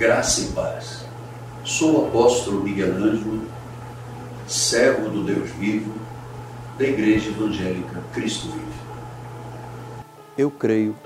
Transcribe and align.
Graça 0.00 0.40
e 0.40 0.52
paz. 0.52 1.04
Sou 1.62 2.00
o 2.00 2.08
apóstolo 2.08 2.62
Miguel 2.62 2.94
Ângelo, 2.94 3.46
servo 4.48 5.10
do 5.10 5.22
Deus 5.22 5.50
vivo, 5.50 5.92
da 6.78 6.86
Igreja 6.86 7.28
Evangélica 7.28 8.02
Cristo 8.14 8.48
Vive. 8.48 8.80
Eu 10.38 10.50
creio 10.50 10.96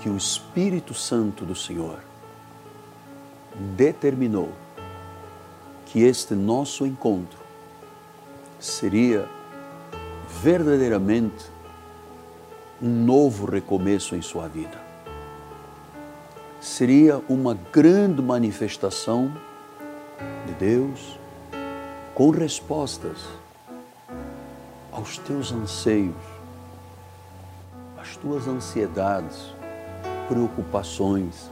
que 0.00 0.08
o 0.08 0.16
Espírito 0.16 0.94
Santo 0.94 1.44
do 1.44 1.56
Senhor 1.56 1.98
determinou 3.76 4.52
que 5.86 6.04
este 6.04 6.34
nosso 6.34 6.86
encontro 6.86 7.40
seria 8.60 9.28
verdadeiramente 10.40 11.46
um 12.80 13.04
novo 13.04 13.44
recomeço 13.44 14.14
em 14.14 14.22
sua 14.22 14.46
vida. 14.46 14.93
Seria 16.64 17.22
uma 17.28 17.52
grande 17.70 18.22
manifestação 18.22 19.30
de 20.46 20.54
Deus 20.54 21.20
com 22.14 22.30
respostas 22.30 23.18
aos 24.90 25.18
teus 25.18 25.52
anseios, 25.52 26.16
às 27.98 28.16
tuas 28.16 28.48
ansiedades, 28.48 29.54
preocupações, 30.26 31.50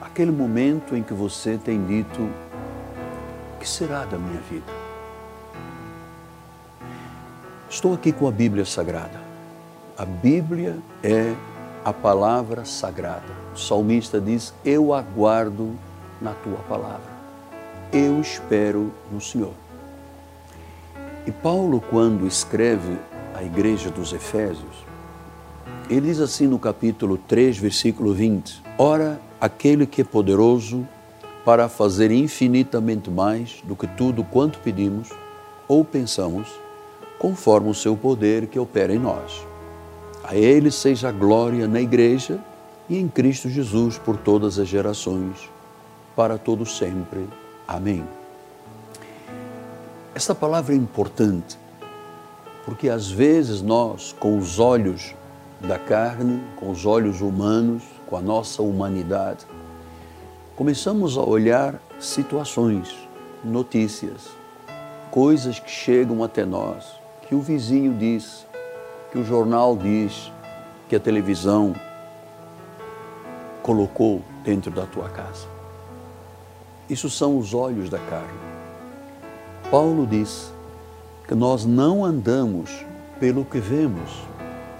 aquele 0.00 0.32
momento 0.32 0.96
em 0.96 1.02
que 1.04 1.14
você 1.14 1.56
tem 1.56 1.86
dito: 1.86 2.20
o 2.20 3.58
que 3.60 3.68
será 3.68 4.04
da 4.04 4.18
minha 4.18 4.40
vida? 4.40 4.72
Estou 7.70 7.94
aqui 7.94 8.10
com 8.10 8.26
a 8.26 8.32
Bíblia 8.32 8.64
Sagrada. 8.64 9.22
A 9.96 10.04
Bíblia 10.04 10.78
é 11.00 11.32
a 11.84 11.92
palavra 11.92 12.64
sagrada. 12.64 13.32
O 13.54 13.58
salmista 13.58 14.20
diz: 14.20 14.54
Eu 14.64 14.94
aguardo 14.94 15.72
na 16.20 16.32
tua 16.32 16.58
palavra. 16.68 17.12
Eu 17.92 18.20
espero 18.20 18.90
no 19.12 19.20
Senhor. 19.20 19.52
E 21.26 21.30
Paulo, 21.30 21.80
quando 21.90 22.26
escreve 22.26 22.98
à 23.34 23.42
igreja 23.42 23.90
dos 23.90 24.12
Efésios, 24.12 24.84
ele 25.88 26.08
diz 26.08 26.20
assim 26.20 26.46
no 26.46 26.58
capítulo 26.58 27.18
3, 27.18 27.58
versículo 27.58 28.14
20: 28.14 28.62
Ora, 28.78 29.20
aquele 29.40 29.86
que 29.86 30.00
é 30.00 30.04
poderoso 30.04 30.88
para 31.44 31.68
fazer 31.68 32.10
infinitamente 32.10 33.10
mais 33.10 33.60
do 33.64 33.76
que 33.76 33.86
tudo 33.86 34.24
quanto 34.24 34.58
pedimos 34.60 35.10
ou 35.68 35.84
pensamos, 35.84 36.48
conforme 37.18 37.68
o 37.68 37.74
seu 37.74 37.94
poder 37.96 38.46
que 38.46 38.58
opera 38.58 38.94
em 38.94 38.98
nós. 38.98 39.46
A 40.26 40.34
Ele 40.34 40.70
seja 40.70 41.10
a 41.10 41.12
glória 41.12 41.68
na 41.68 41.82
Igreja 41.82 42.40
e 42.88 42.98
em 42.98 43.06
Cristo 43.08 43.50
Jesus 43.50 43.98
por 43.98 44.16
todas 44.16 44.58
as 44.58 44.66
gerações, 44.66 45.50
para 46.16 46.38
todos 46.38 46.78
sempre. 46.78 47.28
Amém. 47.68 48.02
Esta 50.14 50.34
palavra 50.34 50.72
é 50.72 50.76
importante 50.76 51.58
porque 52.64 52.88
às 52.88 53.10
vezes 53.10 53.60
nós, 53.60 54.14
com 54.18 54.38
os 54.38 54.58
olhos 54.58 55.14
da 55.60 55.78
carne, 55.78 56.42
com 56.56 56.70
os 56.70 56.86
olhos 56.86 57.20
humanos, 57.20 57.82
com 58.06 58.16
a 58.16 58.22
nossa 58.22 58.62
humanidade, 58.62 59.44
começamos 60.56 61.18
a 61.18 61.22
olhar 61.22 61.78
situações, 62.00 62.94
notícias, 63.44 64.30
coisas 65.10 65.58
que 65.58 65.70
chegam 65.70 66.24
até 66.24 66.46
nós, 66.46 66.86
que 67.28 67.34
o 67.34 67.40
vizinho 67.40 67.92
diz, 67.92 68.46
que 69.14 69.20
o 69.20 69.24
jornal 69.24 69.76
diz, 69.76 70.32
que 70.88 70.96
a 70.96 70.98
televisão 70.98 71.72
colocou 73.62 74.20
dentro 74.42 74.72
da 74.72 74.86
tua 74.86 75.08
casa. 75.08 75.46
Isso 76.90 77.08
são 77.08 77.38
os 77.38 77.54
olhos 77.54 77.88
da 77.88 78.00
carne. 78.00 78.36
Paulo 79.70 80.04
diz 80.04 80.52
que 81.28 81.34
nós 81.36 81.64
não 81.64 82.04
andamos 82.04 82.84
pelo 83.20 83.44
que 83.44 83.60
vemos, 83.60 84.10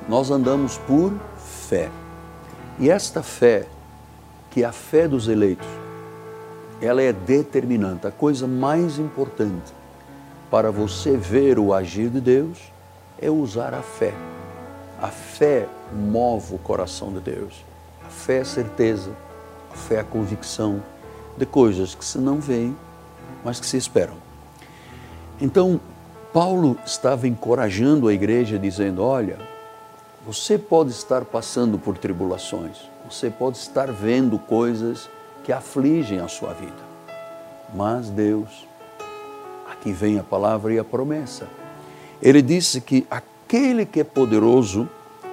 nós 0.09 0.33
andamos 0.33 0.79
por 0.79 1.13
fé. 1.39 1.89
E 2.81 2.91
esta 2.91 3.23
fé, 3.23 3.69
que 4.51 4.65
é 4.65 4.67
a 4.67 4.73
fé 4.73 5.07
dos 5.07 5.29
eleitos, 5.29 5.69
ela 6.83 7.01
é 7.01 7.13
determinante, 7.13 8.09
a 8.09 8.11
coisa 8.11 8.49
mais 8.49 8.99
importante 8.99 9.73
para 10.51 10.73
você 10.73 11.17
ver 11.17 11.57
o 11.57 11.73
agir 11.73 12.09
de 12.09 12.21
Deus 12.21 12.74
é 13.19 13.31
usar 13.31 13.75
a 13.75 13.83
fé. 13.83 14.15
A 15.01 15.09
fé 15.09 15.69
move 15.93 16.55
o 16.55 16.59
coração 16.59 17.13
de 17.13 17.21
Deus. 17.21 17.65
A 18.05 18.09
fé 18.09 18.39
é 18.39 18.41
a 18.41 18.45
certeza, 18.45 19.11
a 19.73 19.77
fé 19.77 19.97
é 19.97 20.01
a 20.01 20.05
convicção 20.05 20.83
de 21.37 21.47
coisas 21.47 21.95
que 21.95 22.05
se 22.05 22.19
não 22.19 22.39
veem, 22.39 22.77
mas 23.45 23.59
que 23.59 23.67
se 23.67 23.77
esperam. 23.77 24.17
Então, 25.41 25.81
Paulo 26.33 26.79
estava 26.85 27.27
encorajando 27.27 28.09
a 28.09 28.15
igreja, 28.15 28.59
dizendo: 28.59 29.03
Olha, 29.03 29.39
você 30.27 30.57
pode 30.57 30.91
estar 30.91 31.25
passando 31.25 31.79
por 31.79 31.99
tribulações, 31.99 32.79
você 33.09 33.31
pode 33.31 33.59
estar 33.59 33.91
vendo 33.91 34.39
coisas 34.39 35.09
que 35.43 35.53
afligem 35.53 36.21
a 36.21 36.29
sua 36.29 36.55
vida, 36.55 36.83
mas 37.75 38.09
Deus, 38.09 38.67
aqui 39.71 39.93
vem 39.93 40.19
a 40.19 40.23
palavra 40.23 40.73
e 40.73 40.79
a 40.79 40.85
promessa. 40.85 41.47
Ele 42.23 42.41
disse 42.41 42.81
que 42.81 43.07
aquele 43.11 43.85
que 43.85 44.01
é 44.01 44.05
poderoso 44.05 44.89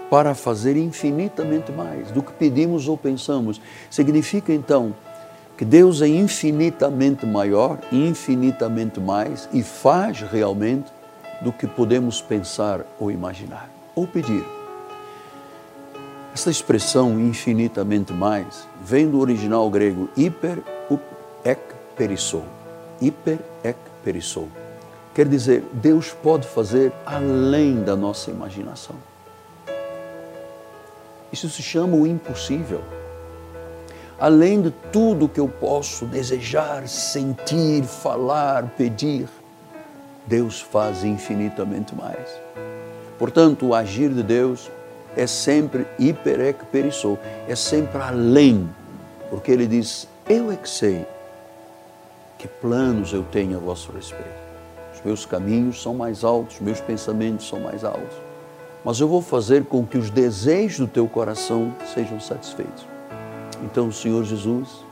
para 0.09 0.35
fazer 0.35 0.75
infinitamente 0.75 1.71
mais 1.71 2.11
do 2.11 2.21
que 2.21 2.33
pedimos 2.33 2.87
ou 2.87 2.97
pensamos, 2.97 3.61
significa 3.89 4.53
então 4.53 4.93
que 5.57 5.63
Deus 5.63 6.01
é 6.01 6.07
infinitamente 6.07 7.25
maior, 7.25 7.79
infinitamente 7.91 8.99
mais 8.99 9.47
e 9.53 9.63
faz 9.63 10.19
realmente 10.21 10.91
do 11.41 11.51
que 11.51 11.65
podemos 11.65 12.21
pensar 12.21 12.85
ou 12.99 13.09
imaginar 13.09 13.69
ou 13.95 14.05
pedir. 14.05 14.43
Esta 16.33 16.49
expressão 16.49 17.19
infinitamente 17.19 18.11
mais 18.13 18.67
vem 18.83 19.09
do 19.09 19.19
original 19.19 19.69
grego 19.69 20.09
hiper 20.17 20.59
ek 21.43 21.61
perissou. 21.95 22.43
Hiper 23.01 23.39
ek 23.63 23.79
perissou. 24.03 24.60
Quer 25.13 25.27
dizer, 25.27 25.63
Deus 25.73 26.11
pode 26.11 26.47
fazer 26.47 26.94
além 27.05 27.83
da 27.83 27.95
nossa 27.95 28.31
imaginação. 28.31 28.95
Isso 31.31 31.49
se 31.49 31.61
chama 31.61 31.95
o 31.97 32.07
impossível. 32.07 32.81
Além 34.17 34.61
de 34.61 34.72
tudo 34.91 35.27
que 35.27 35.39
eu 35.39 35.47
posso 35.47 36.05
desejar, 36.05 36.88
sentir, 36.88 37.83
falar, 37.83 38.69
pedir, 38.77 39.27
Deus 40.25 40.61
faz 40.61 41.03
infinitamente 41.03 41.95
mais. 41.95 42.29
Portanto, 43.17 43.67
o 43.67 43.75
agir 43.75 44.09
de 44.09 44.23
Deus 44.23 44.69
é 45.16 45.28
sempre 45.28 45.85
hiperec 45.99 46.66
perissou, 46.66 47.19
é 47.47 47.55
sempre 47.55 48.01
além, 48.01 48.69
porque 49.29 49.51
ele 49.51 49.67
diz: 49.67 50.07
Eu 50.29 50.51
é 50.51 50.55
que 50.55 50.69
sei 50.69 51.05
que 52.38 52.47
planos 52.47 53.13
eu 53.13 53.23
tenho 53.23 53.57
a 53.57 53.59
vosso 53.59 53.91
respeito. 53.91 54.41
Os 54.94 55.02
meus 55.03 55.25
caminhos 55.25 55.81
são 55.81 55.94
mais 55.94 56.24
altos, 56.24 56.59
meus 56.59 56.81
pensamentos 56.81 57.47
são 57.47 57.59
mais 57.59 57.84
altos. 57.84 58.18
Mas 58.84 59.00
eu 59.00 59.07
vou 59.07 59.22
fazer 59.22 59.66
com 59.66 59.85
que 59.85 59.97
os 59.97 60.09
desejos 60.09 60.79
do 60.79 60.88
teu 60.88 61.07
coração 61.07 61.74
sejam 61.94 62.19
satisfeitos. 62.19 62.85
Então, 63.63 63.91
Senhor 63.91 64.24
Jesus, 64.24 64.84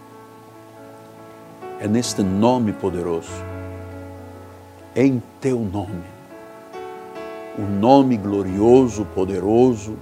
é 1.80 1.88
neste 1.88 2.22
nome 2.22 2.72
poderoso, 2.72 3.32
em 4.96 5.22
teu 5.42 5.60
nome, 5.60 6.04
o 7.58 7.62
nome 7.62 8.16
glorioso, 8.16 9.06
poderoso, 9.16 9.98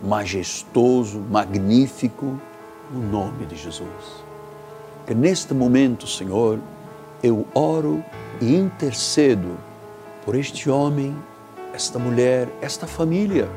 majestoso, 0.00 1.18
magnífico, 1.18 2.40
o 2.94 2.98
nome 2.98 3.46
de 3.46 3.56
Jesus. 3.56 4.24
Que 5.06 5.14
neste 5.14 5.52
momento, 5.52 6.06
Senhor, 6.06 6.58
eu 7.22 7.46
oro 7.54 8.02
e 8.40 8.54
intercedo 8.54 9.56
por 10.24 10.34
este 10.34 10.70
homem, 10.70 11.16
esta 11.72 11.98
mulher, 11.98 12.48
esta 12.60 12.86
família, 12.86 13.48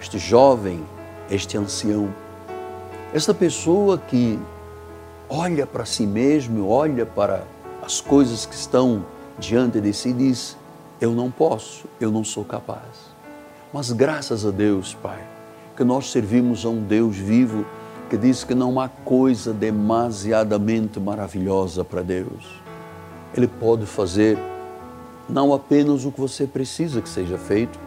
este 0.00 0.18
jovem, 0.18 0.84
este 1.30 1.56
ancião, 1.56 2.12
esta 3.12 3.32
pessoa 3.34 3.98
que 3.98 4.38
olha 5.28 5.66
para 5.66 5.84
si 5.84 6.06
mesmo, 6.06 6.68
olha 6.68 7.04
para 7.04 7.44
as 7.82 8.00
coisas 8.00 8.46
que 8.46 8.54
estão 8.54 9.04
diante 9.38 9.80
de 9.80 9.92
si 9.92 10.10
e 10.10 10.12
diz: 10.12 10.56
Eu 11.00 11.12
não 11.12 11.30
posso, 11.30 11.86
eu 12.00 12.10
não 12.10 12.24
sou 12.24 12.44
capaz. 12.44 13.14
Mas 13.72 13.92
graças 13.92 14.46
a 14.46 14.50
Deus, 14.50 14.94
Pai, 14.94 15.22
que 15.76 15.84
nós 15.84 16.10
servimos 16.10 16.64
a 16.64 16.68
um 16.68 16.82
Deus 16.82 17.16
vivo 17.16 17.64
que 18.08 18.16
diz 18.16 18.44
que 18.44 18.54
não 18.54 18.80
há 18.80 18.88
coisa 18.88 19.52
demasiadamente 19.52 21.00
maravilhosa 21.00 21.84
para 21.84 22.02
Deus. 22.02 22.65
Ele 23.36 23.46
pode 23.46 23.84
fazer 23.86 24.38
não 25.28 25.52
apenas 25.52 26.04
o 26.04 26.12
que 26.12 26.20
você 26.20 26.46
precisa 26.46 27.02
que 27.02 27.08
seja 27.08 27.36
feito, 27.36 27.78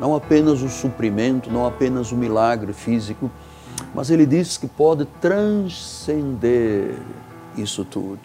não 0.00 0.14
apenas 0.14 0.62
o 0.62 0.68
suprimento, 0.68 1.50
não 1.50 1.64
apenas 1.66 2.12
o 2.12 2.16
milagre 2.16 2.72
físico, 2.72 3.30
Mas 3.94 4.10
ele 4.10 4.26
diz 4.26 4.56
que 4.56 4.66
pode 4.66 5.04
transcender 5.20 6.94
isso 7.56 7.84
tudo. 7.84 8.20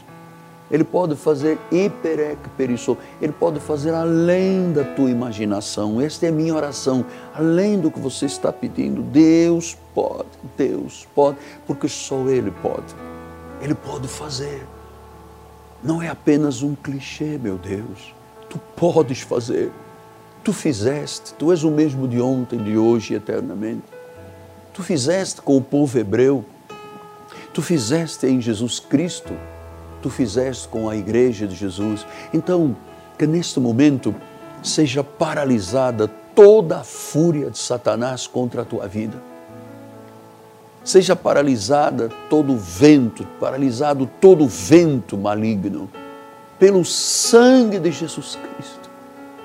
Ele 0.70 0.84
pode 0.84 1.16
fazer 1.16 1.58
hiperec 1.72 2.38
perissou. 2.58 2.98
Ele 3.22 3.32
pode 3.32 3.60
fazer 3.60 3.94
além 3.94 4.72
da 4.74 4.84
tua 4.84 5.10
imaginação. 5.10 6.02
Esta 6.02 6.26
é 6.26 6.30
a 6.30 6.32
minha 6.32 6.54
oração. 6.54 7.06
Além 7.34 7.80
do 7.80 7.90
que 7.90 8.00
você 8.00 8.26
está 8.26 8.52
pedindo, 8.52 9.02
Deus 9.02 9.78
pode, 9.96 10.28
Deus 10.58 11.08
pode, 11.16 11.38
porque 11.66 11.88
só 11.88 12.28
Ele 12.28 12.52
pode. 12.52 12.96
Ele 13.62 13.74
pode 13.76 14.08
fazer. 14.08 14.66
Não 15.84 16.02
é 16.02 16.10
apenas 16.10 16.64
um 16.64 16.76
clichê, 16.76 17.38
meu 17.38 17.58
Deus. 17.58 18.14
Tu 18.50 18.60
podes 18.76 19.22
fazer. 19.22 19.72
Tu 20.44 20.54
fizeste. 20.54 21.34
Tu 21.34 21.52
és 21.52 21.64
o 21.64 21.72
mesmo 21.72 22.08
de 22.08 22.22
ontem, 22.22 22.64
de 22.64 22.78
hoje 22.78 23.14
e 23.14 23.18
eternamente. 23.18 23.84
Tu 24.74 24.84
fizeste 24.84 25.42
com 25.42 25.58
o 25.58 25.62
povo 25.62 25.98
hebreu. 25.98 26.46
Tu 27.54 27.62
fizeste 27.62 28.28
em 28.28 28.40
Jesus 28.40 28.80
Cristo 28.80 29.34
tu 30.02 30.10
fizeste 30.10 30.68
com 30.68 30.90
a 30.90 30.96
igreja 30.96 31.48
de 31.48 31.56
Jesus. 31.56 32.06
Então, 32.34 32.76
que 33.18 33.28
neste 33.28 33.60
momento 33.60 34.16
seja 34.64 35.04
paralisada 35.04 36.08
toda 36.36 36.80
a 36.80 36.84
fúria 36.84 37.50
de 37.50 37.58
Satanás 37.58 38.28
contra 38.28 38.62
a 38.62 38.66
tua 38.66 38.88
vida. 38.88 39.22
Seja 40.88 41.18
paralisada 41.18 42.08
todo 42.30 42.56
vento, 42.56 43.28
paralisado 43.42 44.10
todo 44.22 44.48
vento 44.48 45.18
maligno, 45.18 45.90
pelo 46.58 46.86
sangue 46.86 47.78
de 47.78 47.92
Jesus 47.92 48.38
Cristo, 48.38 48.90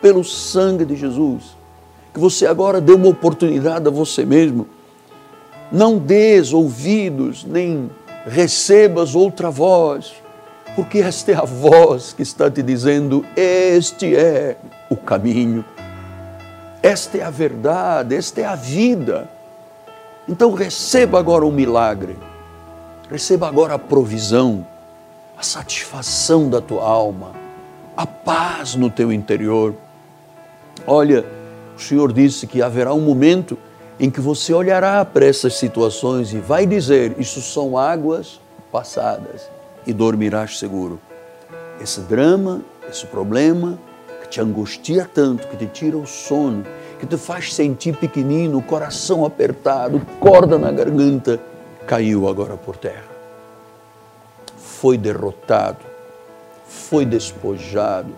pelo 0.01 0.23
sangue 0.23 0.85
de 0.85 0.95
Jesus. 0.95 1.57
Que 2.15 2.21
você 2.21 2.47
agora 2.47 2.81
dê 2.81 2.93
uma 2.93 3.09
oportunidade 3.09 3.89
a 3.89 3.91
você 3.91 4.25
mesmo. 4.25 4.69
Não 5.73 5.99
des 5.99 6.53
ouvidos, 6.53 7.45
nem 7.45 7.91
recebas 8.25 9.17
outra 9.17 9.51
voz 9.51 10.15
porque 10.77 10.99
esta 11.01 11.33
é 11.33 11.35
a 11.35 11.45
voz 11.45 12.13
que 12.13 12.23
está 12.23 12.49
te 12.49 12.63
dizendo: 12.63 13.27
este 13.35 14.15
é 14.15 14.57
o 14.89 14.97
caminho, 14.97 15.65
esta 16.81 17.19
é 17.19 17.23
a 17.23 17.31
verdade, 17.31 18.15
esta 18.15 18.43
é 18.43 18.45
a 18.45 18.55
vida. 18.55 19.29
Então 20.29 20.53
receba 20.53 21.19
agora 21.19 21.45
o 21.45 21.51
milagre, 21.51 22.17
receba 23.11 23.49
agora 23.49 23.75
a 23.75 23.79
provisão, 23.79 24.65
a 25.37 25.43
satisfação 25.43 26.49
da 26.49 26.61
tua 26.61 26.85
alma, 26.85 27.33
a 27.97 28.07
paz 28.07 28.77
no 28.77 28.89
teu 28.89 29.13
interior. 29.13 29.75
Olha, 30.87 31.25
o 31.77 31.81
Senhor 31.81 32.13
disse 32.13 32.47
que 32.47 32.63
haverá 32.63 32.95
um 32.95 33.01
momento 33.01 33.59
em 33.99 34.11
que 34.11 34.21
você 34.21 34.53
olhará 34.53 35.05
para 35.05 35.27
essas 35.27 35.55
situações 35.55 36.33
e 36.33 36.39
vai 36.39 36.67
dizer: 36.67 37.17
Isso 37.19 37.41
são 37.41 37.77
águas 37.77 38.41
passadas 38.71 39.49
e 39.87 39.93
dormirás 39.93 40.59
seguro. 40.59 41.01
Esse 41.81 42.01
drama, 42.01 42.63
esse 42.89 43.07
problema 43.07 43.79
que 44.23 44.29
te 44.29 44.41
angustia 44.41 45.09
tanto, 45.13 45.49
que 45.49 45.57
te 45.57 45.67
tira 45.67 45.97
o 45.97 46.07
sono, 46.07 46.65
que 47.03 47.07
te 47.07 47.17
faz 47.17 47.53
sentir 47.53 47.97
pequenino, 47.97 48.63
coração 48.63 49.25
apertado, 49.25 50.01
corda 50.21 50.57
na 50.57 50.71
garganta, 50.71 51.41
caiu 51.85 52.29
agora 52.29 52.57
por 52.57 52.77
terra. 52.77 53.11
Foi 54.57 54.97
derrotado, 54.97 55.81
foi 56.65 57.05
despojado. 57.05 58.15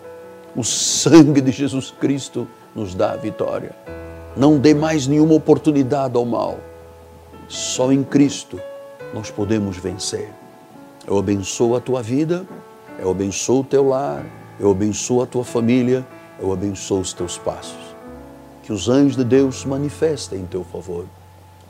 O 0.55 0.63
sangue 0.63 1.41
de 1.41 1.51
Jesus 1.51 1.91
Cristo 1.99 2.47
nos 2.75 2.95
dá 2.95 3.13
a 3.13 3.17
vitória. 3.17 3.75
Não 4.37 4.59
dê 4.59 4.75
mais 4.75 5.07
nenhuma 5.07 5.33
oportunidade 5.33 6.15
ao 6.19 6.27
mal. 6.27 6.59
Só 7.49 7.91
em 7.91 8.05
Cristo 8.05 8.61
nós 9.15 9.31
podemos 9.31 9.79
vencer. 9.79 10.31
Eu 11.07 11.19
abençoo 11.19 11.75
a 11.75 11.81
tua 11.81 12.03
vida, 12.03 12.47
eu 12.99 13.11
abençoo 13.11 13.61
o 13.61 13.65
teu 13.65 13.89
lar, 13.89 14.27
eu 14.61 14.71
abençoo 14.71 15.23
a 15.23 15.27
tua 15.27 15.43
família, 15.43 16.07
eu 16.39 16.53
abençoo 16.53 17.01
os 17.01 17.15
teus 17.15 17.39
passos. 17.39 17.84
Que 18.65 18.73
os 18.73 18.89
anjos 18.89 19.17
de 19.17 19.23
Deus 19.23 19.61
se 19.61 19.69
manifestem 19.69 20.41
em 20.41 20.47
teu 20.47 20.65
favor. 20.65 21.05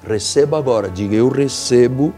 Receba 0.02 0.56
agora, 0.56 0.88
diga: 0.88 1.14
Eu 1.14 1.29
recebo, 1.29 2.14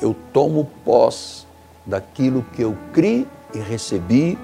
eu 0.00 0.16
tomo 0.32 0.70
posse 0.84 1.44
daquilo 1.84 2.42
que 2.54 2.62
eu 2.62 2.76
criei 2.94 3.26
e 3.52 3.58
recebi 3.58 4.38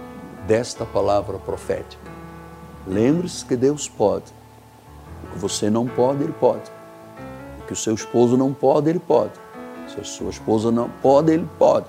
desta 0.47 0.85
palavra 0.85 1.39
profética. 1.39 2.11
Lembre-se 2.87 3.45
que 3.45 3.57
Deus 3.57 3.89
pode. 3.89 4.27
O 5.25 5.33
que 5.33 5.39
você 5.39 5.71
não 5.71 5.87
pode, 5.87 6.23
Ele 6.23 6.35
pode. 6.35 6.71
O 7.63 7.67
que 7.67 7.73
o 7.73 7.77
seu 7.77 7.95
esposo 7.95 8.37
não 8.37 8.53
pode, 8.53 8.91
Ele 8.91 8.99
pode. 8.99 9.33
Se 9.89 9.99
a 9.99 10.05
sua 10.05 10.29
esposa 10.29 10.71
não 10.71 10.91
pode, 10.91 11.33
Ele 11.33 11.49
pode. 11.59 11.87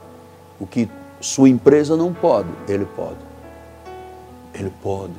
O 0.60 0.66
que 0.66 0.90
sua 1.22 1.50
empresa 1.50 1.98
não 1.98 2.14
pode, 2.14 2.48
ele 2.68 2.86
pode. 2.86 3.18
Ele 4.54 4.72
pode. 4.82 5.14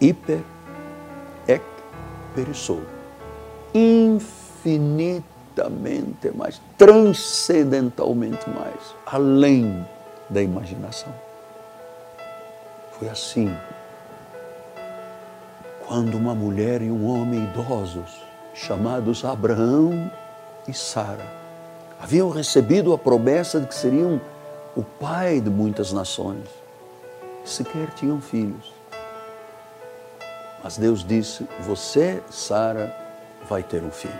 Hiper, 0.00 0.40
perissou. 2.36 2.82
Infinitamente 3.74 6.30
mais, 6.34 6.60
transcendentalmente 6.78 8.48
mais, 8.50 8.94
além 9.06 9.84
da 10.30 10.42
imaginação. 10.42 11.12
Foi 12.92 13.08
assim 13.08 13.50
quando 15.86 16.16
uma 16.16 16.34
mulher 16.34 16.82
e 16.82 16.90
um 16.90 17.06
homem 17.06 17.44
idosos, 17.44 18.20
chamados 18.52 19.24
Abraão 19.24 20.10
e 20.66 20.74
Sara, 20.74 21.24
haviam 22.00 22.28
recebido 22.28 22.92
a 22.92 22.98
promessa 22.98 23.60
de 23.60 23.68
que 23.68 23.74
seriam 23.74 24.20
o 24.76 24.82
pai 24.82 25.40
de 25.40 25.48
muitas 25.48 25.92
nações. 25.92 26.44
Sequer 27.44 27.90
tinham 27.94 28.20
filhos. 28.20 28.75
Mas 30.66 30.76
Deus 30.76 31.04
disse: 31.04 31.46
Você, 31.60 32.20
Sara, 32.28 32.92
vai 33.48 33.62
ter 33.62 33.84
um 33.84 33.90
filho. 33.92 34.18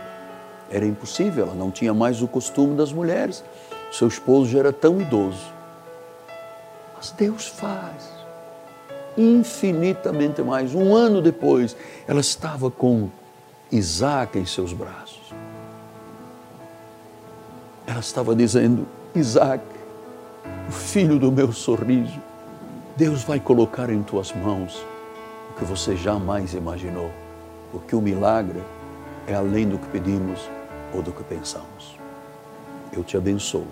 Era 0.71 0.85
impossível, 0.85 1.43
ela 1.43 1.53
não 1.53 1.69
tinha 1.69 1.93
mais 1.93 2.21
o 2.21 2.27
costume 2.27 2.73
das 2.73 2.93
mulheres. 2.93 3.43
Seu 3.91 4.07
esposo 4.07 4.49
já 4.49 4.59
era 4.59 4.71
tão 4.71 5.01
idoso. 5.01 5.51
Mas 6.95 7.11
Deus 7.11 7.47
faz 7.47 8.09
infinitamente 9.17 10.41
mais. 10.41 10.73
Um 10.73 10.95
ano 10.95 11.21
depois, 11.21 11.75
ela 12.07 12.21
estava 12.21 12.71
com 12.71 13.09
Isaac 13.69 14.39
em 14.39 14.45
seus 14.45 14.71
braços 14.71 15.33
ela 17.85 17.99
estava 17.99 18.33
dizendo: 18.33 18.87
Isaac, 19.13 19.65
o 20.69 20.71
filho 20.71 21.19
do 21.19 21.29
meu 21.29 21.51
sorriso, 21.51 22.21
Deus 22.95 23.23
vai 23.23 23.37
colocar 23.37 23.89
em 23.89 24.01
tuas 24.01 24.31
mãos 24.31 24.81
que 25.57 25.65
você 25.65 25.95
jamais 25.95 26.53
imaginou, 26.53 27.11
porque 27.71 27.95
o 27.95 28.01
milagre 28.01 28.61
é 29.27 29.33
além 29.33 29.67
do 29.67 29.77
que 29.77 29.87
pedimos 29.87 30.49
ou 30.93 31.01
do 31.01 31.11
que 31.11 31.23
pensamos. 31.23 31.97
Eu 32.93 33.03
te 33.03 33.17
abençoo. 33.17 33.67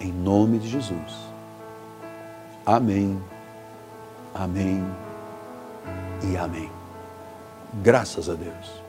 Em 0.00 0.12
nome 0.12 0.58
de 0.58 0.68
Jesus. 0.68 1.32
Amém. 2.66 3.20
Amém. 4.34 4.84
E 6.22 6.36
amém. 6.36 6.70
Graças 7.82 8.28
a 8.28 8.34
Deus. 8.34 8.81